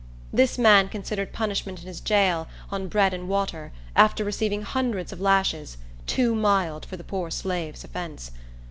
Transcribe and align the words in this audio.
This 0.33 0.57
man 0.57 0.89
considered 0.89 1.31
punishment 1.31 1.79
in 1.81 1.85
his 1.85 1.99
jail, 2.01 2.47
on 2.71 2.87
bread 2.87 3.13
and 3.13 3.27
water, 3.29 3.71
after 3.95 4.23
receiving 4.23 4.63
hundreds 4.63 5.13
of 5.13 5.21
lashes, 5.21 5.77
too 6.07 6.33
mild 6.33 6.87
for 6.87 6.97
the 6.97 7.03
poor 7.03 7.29
slave's 7.29 7.83
offence. 7.83 8.31